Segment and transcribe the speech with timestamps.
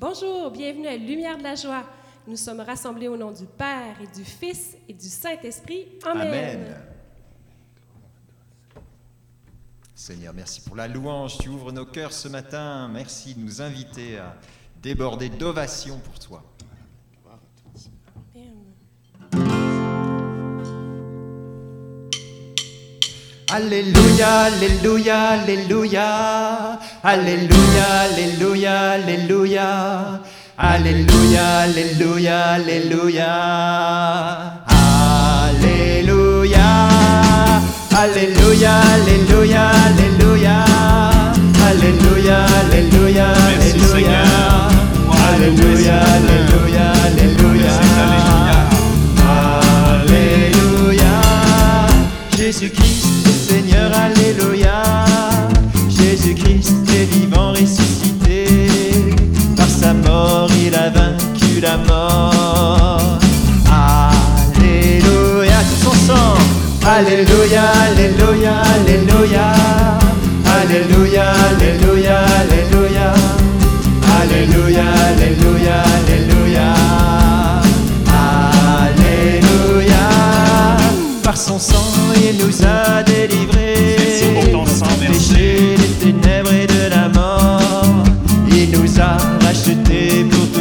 [0.00, 1.84] Bonjour, bienvenue à Lumière de la joie.
[2.26, 5.86] Nous sommes rassemblés au nom du Père et du Fils et du Saint-Esprit.
[6.04, 6.26] Amen.
[6.26, 6.76] Amen.
[9.94, 11.38] Seigneur, merci pour la louange.
[11.38, 12.88] Tu ouvres nos cœurs ce matin.
[12.88, 14.34] Merci de nous inviter à
[14.82, 16.42] déborder d'ovations pour toi.
[23.54, 26.08] Alléluia, Alléluia, Alléluia.
[27.04, 29.68] Alléluia, Alléluia, Alléluia.
[30.58, 33.30] Alléluia, Alléluia, Alléluia.
[35.46, 36.66] Alléluia.
[38.02, 40.56] Alléluia, Alléluia, Alléluia.
[41.68, 44.18] Alléluia, Alléluia, Alléluia.
[45.28, 47.74] Alléluia, Alléluia, Alléluia.
[49.94, 51.12] Alléluia.
[52.36, 52.83] Jésus-Christ est
[53.54, 54.82] Seigneur, Alléluia.
[55.88, 58.46] Jésus-Christ est vivant, ressuscité.
[59.56, 63.20] Par sa mort, il a vaincu la mort.
[63.70, 66.42] Alléluia, tous ensemble.
[66.84, 68.74] Alléluia, Alléluia, Alléluia.
[68.74, 69.53] Alléluia,
[81.24, 83.96] Par son sang, il nous a délivrés.
[85.00, 88.04] Des péchés, des ténèbres et de la mort.
[88.50, 90.53] Il nous a rachetés pour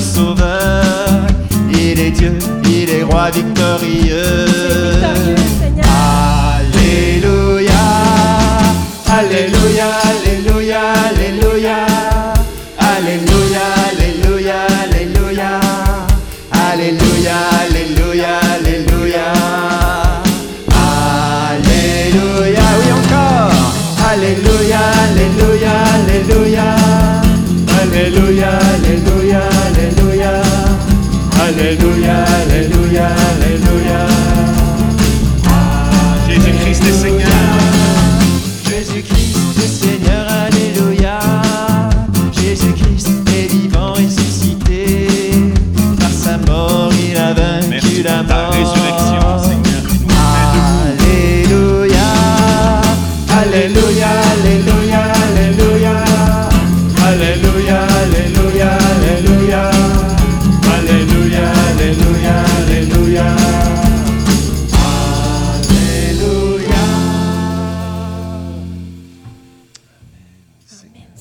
[0.00, 1.26] sauveur.
[1.72, 4.46] Il est Dieu, il est roi victorieux.
[6.60, 7.72] Alléluia,
[9.06, 9.57] Alléluia,
[31.58, 34.06] Alléluia, Alléluia, Alléluia.
[36.28, 37.17] Jésus-Christ est Seigneur.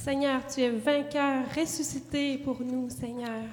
[0.08, 3.44] Seigneur, tu es vainqueur, ressuscité pour nous, Seigneur.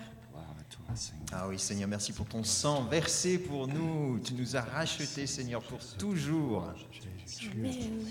[1.32, 4.20] Ah oui, Seigneur, merci pour ton sang versé pour nous.
[4.20, 6.69] Tu nous as rachetés, Seigneur, pour toujours.
[7.56, 8.04] Amen.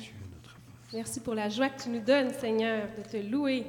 [0.92, 3.66] Merci pour la joie que tu nous donnes, Seigneur, de te louer.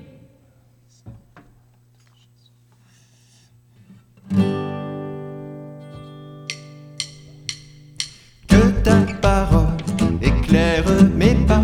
[8.49, 9.77] Que ta parole
[10.21, 10.85] éclaire
[11.15, 11.63] mes pas.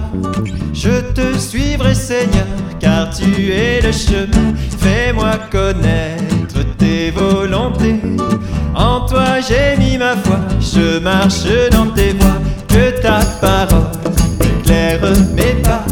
[0.72, 2.47] Je te suivrai, Seigneur,
[2.80, 4.54] car tu es le chemin.
[4.78, 8.00] Fais-moi connaître tes volontés.
[8.74, 12.40] En toi j'ai mis ma foi, je marche dans tes voies.
[12.69, 13.90] Que ta parole
[14.43, 15.00] éclaire
[15.34, 15.84] mes pas.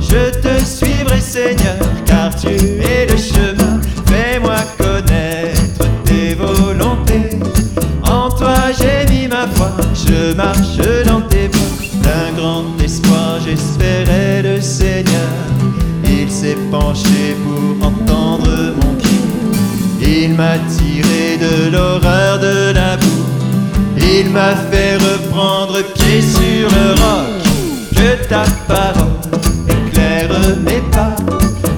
[0.00, 3.80] Je te suivrai, Seigneur, car tu es le chemin.
[4.06, 7.30] Fais-moi connaître tes volontés.
[8.02, 10.75] En toi j'ai mis ma foi, je marche
[16.92, 19.20] pour entendre mon cri.
[20.00, 23.24] Il m'a tiré de l'horreur de la boue.
[23.96, 27.42] Il m'a fait reprendre pied sur le roc.
[27.94, 29.06] Que ta parole
[29.68, 30.28] éclaire
[30.64, 31.16] mes pas.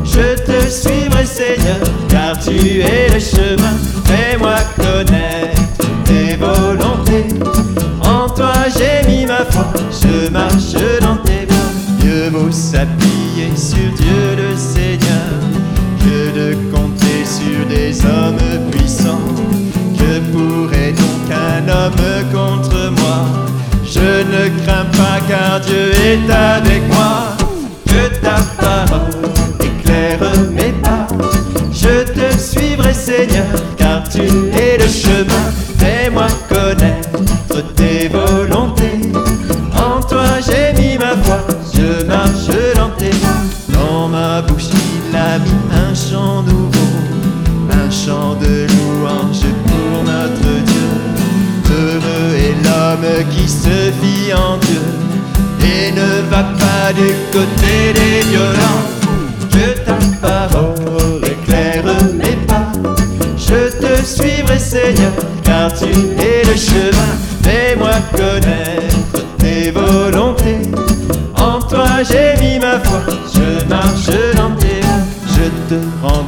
[0.04, 3.76] Je te suivrai, Seigneur, car tu es le chemin.
[4.04, 5.62] Fais-moi connaître
[6.04, 7.28] tes volontés.
[9.90, 12.04] je marche dans tes voies.
[12.04, 14.97] Mieux vaut s'appuyer sur Dieu le Seigneur
[25.60, 27.36] Dieu est avec moi.
[27.86, 29.10] Que ta parole
[29.60, 30.18] éclaire
[30.52, 31.06] mes pas.
[31.72, 33.46] Je te suivrai Seigneur
[33.76, 35.50] car tu es le chemin.
[35.78, 36.26] Fais-moi
[56.98, 58.82] du côté des violents.
[59.52, 61.84] Que ta parole éclaire
[62.14, 62.72] mes pas.
[63.36, 65.12] Je te suivrai Seigneur,
[65.44, 67.12] car tu es le chemin.
[67.42, 70.62] Fais-moi connaître tes volontés.
[71.36, 73.00] En toi j'ai mis ma foi,
[73.34, 75.06] je marche dans tes voies.
[75.34, 76.24] Je te rends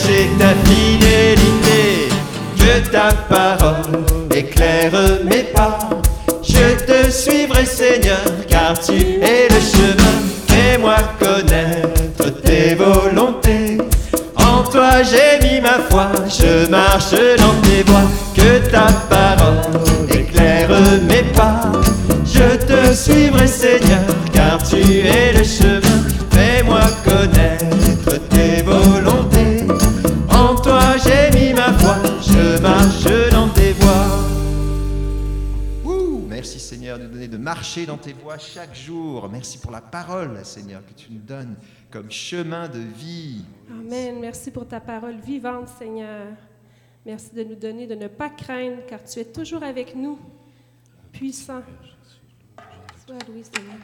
[0.00, 2.08] caché ta fidélité.
[2.56, 4.04] Que ta parole
[4.34, 4.92] éclaire
[5.24, 5.78] mes pas.
[6.42, 10.16] Je te suivrai Seigneur, car tu es le chemin.
[10.46, 13.78] Fais-moi connaître tes volontés.
[14.36, 18.10] En toi j'ai mis ma foi, je marche dans tes voies.
[18.34, 20.70] Que ta parole éclaire
[21.08, 21.72] mes pas.
[22.24, 24.00] Je te suivrai Seigneur,
[24.32, 25.19] car tu es
[37.60, 39.28] marcher dans tes voies chaque jour.
[39.28, 41.56] Merci pour la parole, Seigneur, que tu nous donnes
[41.90, 43.44] comme chemin de vie.
[43.70, 44.18] Amen.
[44.18, 46.28] Merci pour ta parole vivante, Seigneur.
[47.04, 50.18] Merci de nous donner de ne pas craindre, car tu es toujours avec nous,
[51.12, 51.60] puissant.
[53.06, 53.76] Sois loué, Seigneur.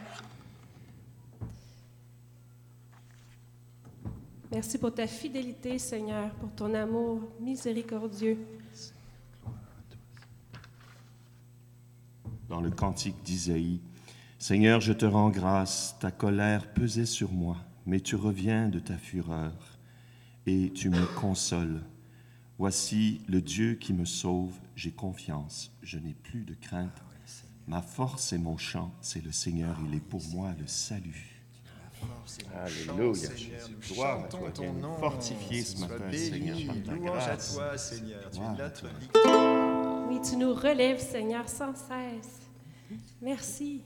[4.51, 8.39] Merci pour ta fidélité, Seigneur, pour ton amour miséricordieux.
[12.57, 13.79] Dans le cantique d'Isaïe.
[14.39, 17.55] Seigneur, je te rends grâce, ta colère pesait sur moi,
[17.85, 19.53] mais tu reviens de ta fureur
[20.47, 21.83] et tu me consoles.
[22.57, 27.03] Voici le Dieu qui me sauve, j'ai confiance, je n'ai plus de crainte.
[27.67, 31.43] Ma force et mon chant, c'est le Seigneur, il est pour moi le salut.
[32.55, 33.75] Alléluia, Jésus.
[33.93, 34.51] Gloire à toi,
[34.99, 37.53] fortifier ce matin, Seigneur, par ta Louange à grâce.
[37.53, 38.29] toi, Seigneur.
[38.31, 38.89] Tu Gloire es à notre toi.
[38.99, 40.07] victoire.
[40.09, 42.46] Oui, tu nous relèves, Seigneur, sans cesse.
[43.21, 43.81] Merci.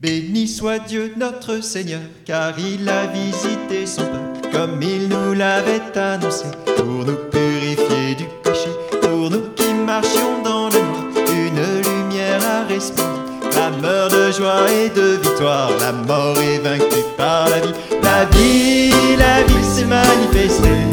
[0.00, 5.96] Béni soit Dieu notre Seigneur, car il a visité son peuple comme il nous l'avait
[5.96, 6.46] annoncé,
[6.76, 8.70] pour nous purifier du péché,
[9.00, 13.20] pour nous qui marchions dans le noir, une lumière a resplendi,
[13.50, 19.16] clameur de joie et de victoire, la mort est vaincue par la vie, la vie,
[19.16, 20.86] la vie s'est manifestée,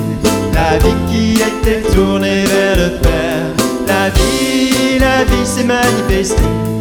[0.54, 3.54] la vie qui était tournée vers le Père,
[3.88, 6.77] la vie, la vie s'est manifestée.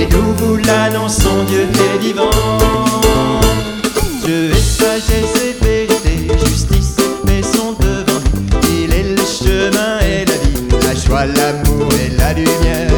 [0.00, 2.30] Et nous vous l'annonçons, Dieu est vivant.
[4.24, 8.22] Dieu est sagesse et vérité, justice et paix sont devant.
[8.72, 12.89] Il est le chemin et la vie, la joie, l'amour et la lumière.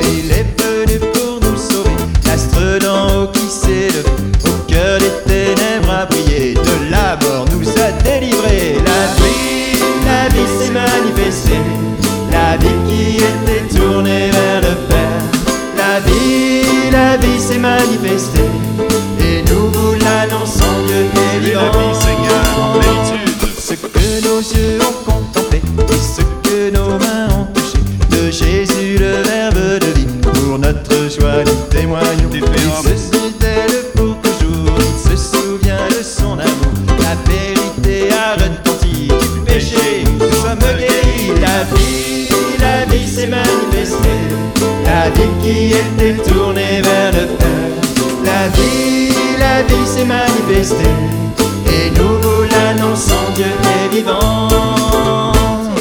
[50.62, 55.32] Et nous vous l'annonçons, Dieu est vivant.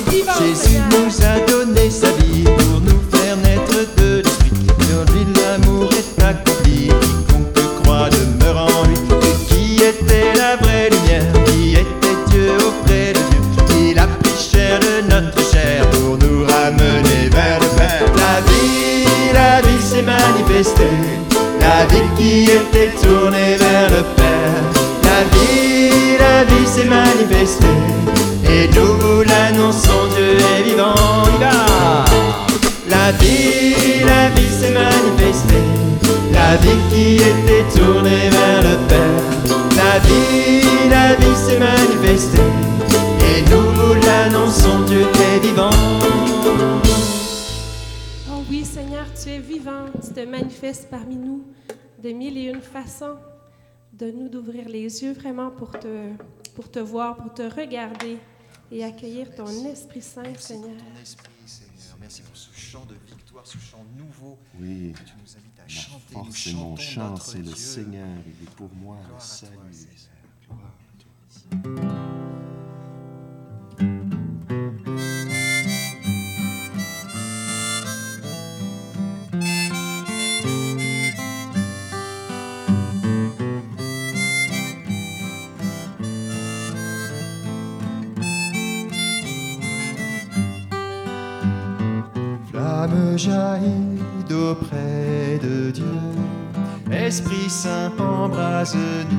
[0.09, 4.65] Vivant, Jésus nous a donné sa vie pour nous faire naître de l'esprit.
[4.89, 8.97] Dans lui l'amour est accompli, quiconque croit demeure en lui.
[9.21, 13.91] Et qui était la vraie lumière, qui était Dieu auprès de Dieu?
[13.91, 18.05] Il a pris chair de notre chair pour nous ramener vers le Père.
[18.15, 20.97] La vie, la vie s'est manifestée,
[21.59, 23.20] la vie qui était tournée
[33.21, 35.63] vie, la vie s'est manifestée.
[36.33, 39.23] La vie qui était tournée vers le Père.
[39.75, 42.51] La vie, la vie s'est manifestée.
[43.29, 45.69] Et nous vous l'annonçons, Dieu est vivant.
[48.29, 51.43] Oh oui, Seigneur, tu es vivant, tu te manifestes parmi nous
[52.01, 53.15] de mille et une façons.
[53.93, 56.09] Donne-nous d'ouvrir les yeux vraiment pour te,
[56.55, 58.17] pour te voir, pour te regarder
[58.71, 60.69] et accueillir ton Esprit Saint, Seigneur.
[60.69, 61.97] Ton esprit, Seigneur.
[61.99, 62.95] Merci pour ce chant de
[63.41, 66.13] victoire, ce chant nouveau Oui, que tu nous invites à ma chanter.
[66.13, 67.55] Force et mon chant, c'est le.
[67.55, 68.07] Seigneur.
[68.25, 69.73] Il est pour moi Gloire le à toi, salut.
[69.73, 69.97] Seigneur.
[70.47, 70.73] Gloire
[71.53, 72.50] à toi.
[94.51, 95.85] D'auprès de Dieu,
[96.91, 99.17] Esprit Saint embrase-nous,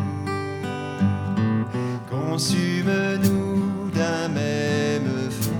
[2.10, 5.52] consume-nous d'un même feu,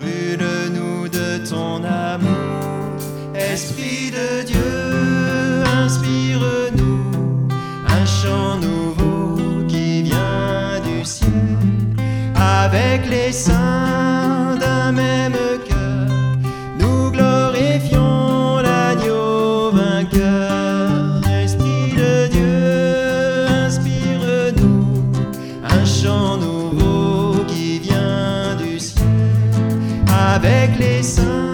[0.00, 2.94] brûle-nous de ton amour,
[3.34, 7.48] Esprit de Dieu, inspire-nous.
[7.88, 11.58] Un chant nouveau qui vient du ciel,
[12.36, 13.87] avec les saints
[30.38, 31.47] avec les saints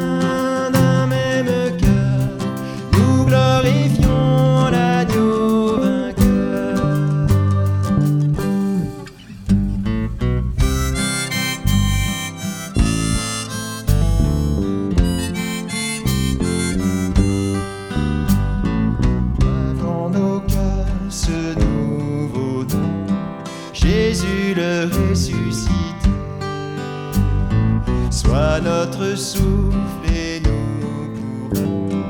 [29.15, 32.03] notre souffle et nous pourrons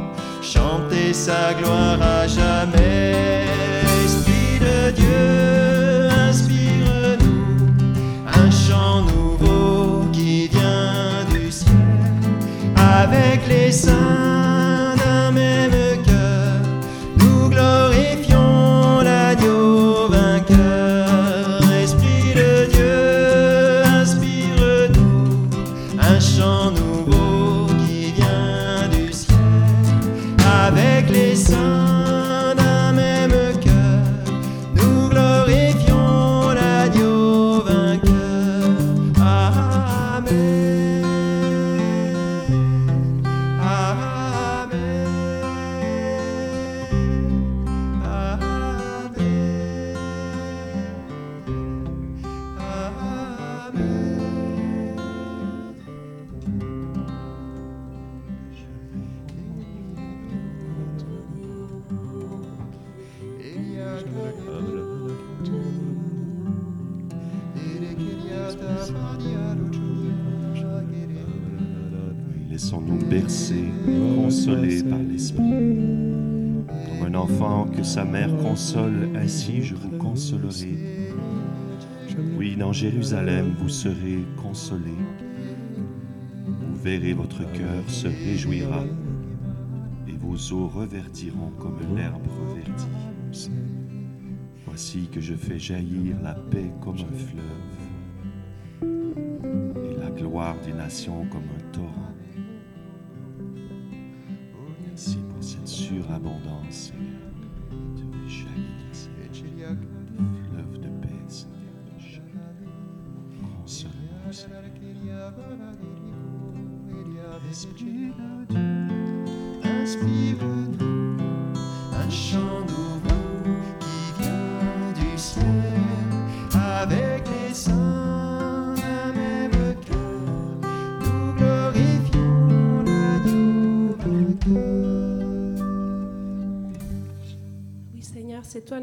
[0.42, 3.44] chanter sa gloire à jamais.
[4.04, 7.44] Esprit de Dieu, inspire-nous
[8.26, 11.72] un chant nouveau qui vient du ciel
[12.76, 13.93] avec les saints
[72.64, 73.66] Laissons-nous bercer,
[74.16, 75.42] consoler par l'Esprit.
[76.66, 81.10] Comme un enfant que sa mère console, ainsi je vous consolerai.
[82.38, 84.96] Oui, dans Jérusalem, vous serez consolés.
[86.46, 88.84] Vous verrez votre cœur se réjouira
[90.08, 93.50] et vos eaux reverdiront comme l'herbe reverdit.
[94.66, 97.82] Voici que je fais jaillir la paix comme un fleuve
[99.84, 101.63] et la gloire des nations comme un
[105.94, 107.33] cette surabondance, Seigneur.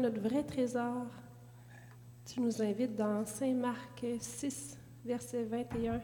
[0.02, 1.06] Notre vrai trésor.
[2.26, 6.00] Tu nous invites dans Saint Marc 6, verset 21.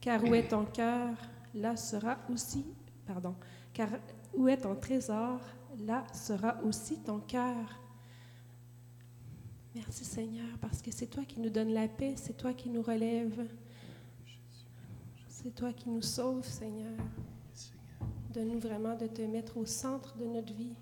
[0.00, 1.14] Car où est ton cœur,
[1.54, 2.64] là sera aussi,
[3.06, 3.34] pardon,
[3.74, 3.88] car
[4.34, 5.38] où est ton trésor,
[5.80, 7.78] là sera aussi ton cœur.
[9.74, 12.82] Merci Seigneur, parce que c'est toi qui nous donnes la paix, c'est toi qui nous
[12.82, 13.46] relève.
[15.28, 16.98] C'est toi qui nous sauve, Seigneur.
[18.32, 20.24] Donne-nous vraiment de te mettre au centre de.
[20.24, 20.74] Notre vie.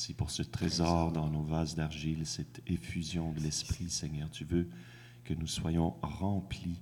[0.00, 4.30] Merci pour ce trésor dans nos vases d'argile, cette effusion de l'Esprit, Seigneur.
[4.30, 4.66] Tu veux
[5.24, 6.80] que nous soyons remplis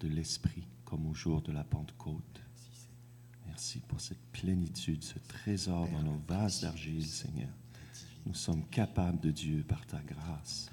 [0.00, 2.42] de l'Esprit comme au jour de la Pentecôte.
[3.46, 7.52] Merci pour cette plénitude, ce trésor dans nos vases d'argile, Seigneur.
[8.26, 10.68] Nous sommes capables de Dieu par ta grâce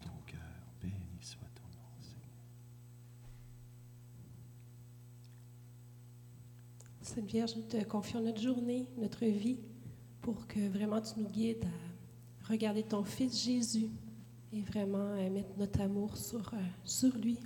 [0.00, 0.38] ton cœur.
[0.80, 2.28] Béni soit ton nom, Seigneur.
[7.08, 9.56] Sainte Vierge, nous te confions notre journée, notre vie,
[10.20, 11.64] pour que vraiment tu nous guides
[12.44, 13.88] à regarder ton Fils Jésus
[14.52, 17.38] et vraiment euh, mettre notre amour sur, euh, sur lui.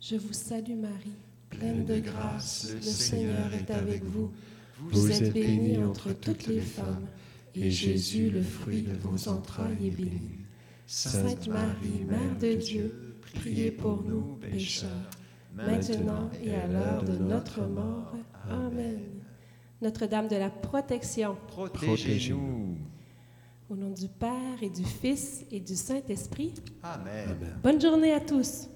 [0.00, 1.12] Je vous salue Marie,
[1.50, 4.30] pleine de grâce, le Seigneur est avec vous.
[4.78, 7.06] Vous êtes bénie entre toutes les femmes,
[7.54, 10.38] et Jésus, le fruit de vos entrailles, est béni.
[10.86, 15.10] Sainte Marie, Mère de Dieu, priez pour nous pécheurs,
[15.54, 18.14] maintenant et à l'heure de notre mort.
[18.50, 19.00] Amen.
[19.82, 22.76] Notre-Dame de la protection, Protégez-nous.
[23.68, 27.36] au nom du Père et du Fils et du Saint-Esprit, Amen.
[27.62, 28.68] bonne journée à tous.